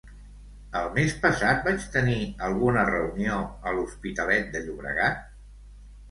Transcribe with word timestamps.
El 0.77 0.87
mes 0.93 1.11
passat 1.25 1.59
vaig 1.67 1.83
tenir 1.95 2.15
alguna 2.47 2.85
reunió 2.87 3.35
a 3.69 3.75
l'Hospitalet 3.75 4.49
de 4.57 4.63
Llobregat? 4.65 5.21